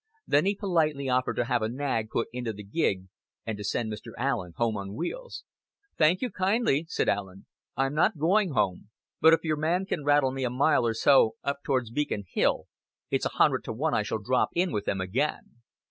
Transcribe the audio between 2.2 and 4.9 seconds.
into the gig and to send Mr. Allen home